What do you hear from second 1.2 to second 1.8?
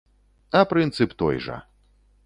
той жа.